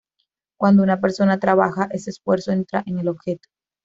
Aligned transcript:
Cuando 0.57 0.81
una 0.81 0.99
persona 0.99 1.37
trabaja, 1.39 1.87
ese 1.91 2.09
esfuerzo 2.09 2.51
entra 2.51 2.81
en 2.87 2.97
el 2.97 3.07
objeto. 3.07 3.47